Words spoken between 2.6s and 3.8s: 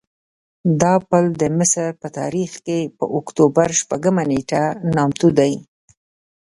کې په اکتوبر